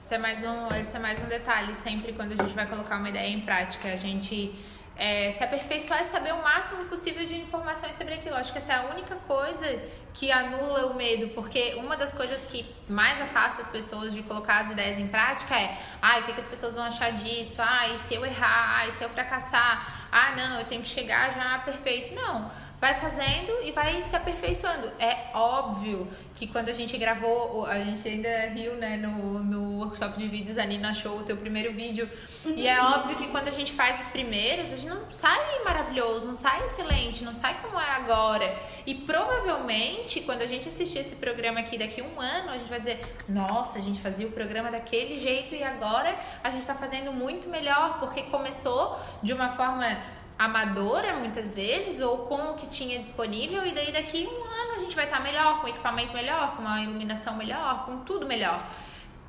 [0.01, 1.75] Esse é mais um, esse é mais um detalhe.
[1.75, 4.55] Sempre quando a gente vai colocar uma ideia em prática, a gente
[4.97, 8.35] é, se aperfeiçoar e saber o máximo possível de informações sobre aquilo.
[8.35, 9.81] Acho que essa é a única coisa
[10.13, 14.61] que anula o medo, porque uma das coisas que mais afasta as pessoas de colocar
[14.61, 17.61] as ideias em prática é: ah, o que, que as pessoas vão achar disso?
[17.61, 18.79] Ah, e se eu errar?
[18.79, 20.07] Ah, e se eu fracassar?
[20.11, 22.15] Ah, não, eu tenho que chegar já perfeito.
[22.15, 22.49] Não.
[22.79, 24.91] Vai fazendo e vai se aperfeiçoando.
[24.99, 30.17] É óbvio que quando a gente gravou, a gente ainda riu, né, no, no workshop
[30.17, 32.09] de vídeos, a Nina achou o teu primeiro vídeo.
[32.45, 36.27] E é óbvio que quando a gente faz os primeiros, a gente não sai maravilhoso,
[36.27, 38.55] não sai excelente, não sai como é agora.
[38.85, 42.69] E provavelmente, quando a gente assistir esse programa aqui daqui a um ano, a gente
[42.69, 46.75] vai dizer: nossa, a gente fazia o programa daquele jeito e agora a gente tá
[46.75, 49.97] fazendo muito melhor, porque começou de uma forma
[50.37, 54.79] amadora muitas vezes ou com o que tinha disponível e daí daqui um ano a
[54.79, 58.61] gente vai estar melhor, com equipamento melhor, com uma iluminação melhor, com tudo melhor.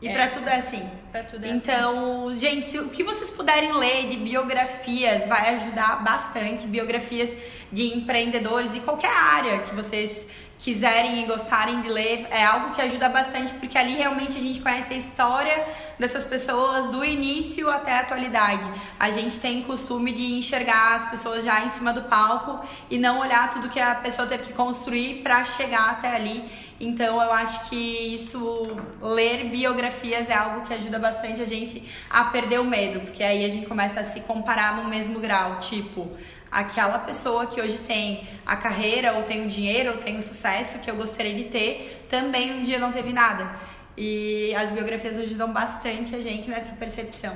[0.02, 0.12] E É.
[0.12, 0.90] pra tudo é assim.
[1.30, 1.56] Tudo é assim.
[1.56, 6.66] Então, gente, se, o que vocês puderem ler de biografias vai ajudar bastante.
[6.66, 7.34] Biografias
[7.72, 10.28] de empreendedores de qualquer área que vocês
[10.58, 12.26] quiserem e gostarem de ler.
[12.30, 15.66] É algo que ajuda bastante, porque ali realmente a gente conhece a história
[15.98, 18.68] dessas pessoas do início até a atualidade.
[18.98, 23.20] A gente tem costume de enxergar as pessoas já em cima do palco e não
[23.20, 26.44] olhar tudo que a pessoa teve que construir para chegar até ali.
[26.78, 32.24] Então eu acho que isso, ler biografias é algo que ajuda bastante a gente a
[32.24, 36.10] perder o medo, porque aí a gente começa a se comparar no mesmo grau, tipo,
[36.50, 40.78] aquela pessoa que hoje tem a carreira, ou tem o dinheiro, ou tem o sucesso
[40.78, 43.50] que eu gostaria de ter, também um dia não teve nada.
[43.96, 47.34] E as biografias ajudam bastante a gente nessa percepção.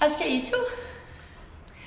[0.00, 0.54] Acho que é isso.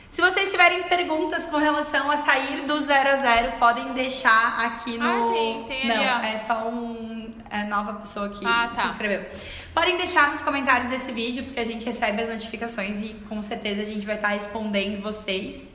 [0.10, 4.98] Se vocês tiverem perguntas com relação a sair do zero a zero, podem deixar aqui
[4.98, 5.06] no.
[5.06, 6.22] Ah, tem, tem ali, Não, ó.
[6.26, 7.21] é só um
[7.52, 8.82] é nova pessoa que Ah, tá.
[8.84, 9.26] se inscreveu.
[9.74, 13.82] Podem deixar nos comentários desse vídeo, porque a gente recebe as notificações e com certeza
[13.82, 15.74] a gente vai estar respondendo vocês.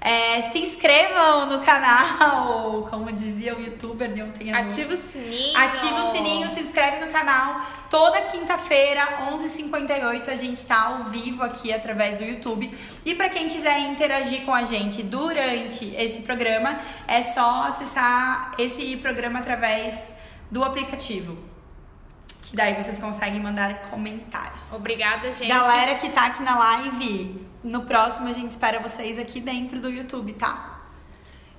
[0.00, 4.48] É, se inscrevam no canal, como dizia o youtuber à noite.
[4.52, 5.58] Ativa o sininho.
[5.58, 7.60] Ativa o sininho, se inscreve no canal.
[7.90, 12.72] Toda quinta-feira, 11h58, a gente tá ao vivo aqui através do YouTube.
[13.04, 18.96] E para quem quiser interagir com a gente durante esse programa, é só acessar esse
[18.98, 20.14] programa através
[20.50, 21.36] do aplicativo.
[22.42, 24.72] Que daí vocês conseguem mandar comentários.
[24.72, 25.48] Obrigada, gente.
[25.48, 29.90] Galera que tá aqui na live, no próximo a gente espera vocês aqui dentro do
[29.90, 30.80] YouTube, tá?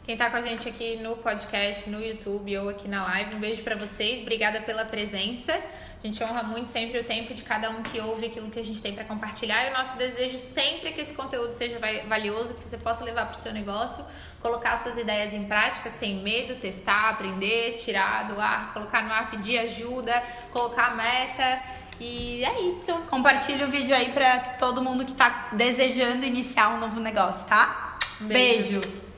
[0.04, 3.40] Quem tá com a gente aqui no podcast, no YouTube ou aqui na live, um
[3.40, 4.22] beijo para vocês.
[4.22, 5.56] Obrigada pela presença.
[6.02, 8.64] A gente honra muito sempre o tempo de cada um que ouve aquilo que a
[8.64, 9.66] gente tem para compartilhar.
[9.66, 11.78] E o nosso desejo sempre é que esse conteúdo seja
[12.08, 14.06] valioso, que você possa levar para o seu negócio,
[14.42, 19.30] colocar suas ideias em prática sem medo, testar, aprender, tirar do ar, colocar no ar,
[19.30, 20.24] pedir ajuda,
[20.54, 21.62] colocar meta.
[22.00, 22.94] E é isso.
[23.10, 27.98] Compartilha o vídeo aí para todo mundo que tá desejando iniciar um novo negócio, tá?
[28.22, 28.80] Beijo.
[28.80, 29.09] Beijo.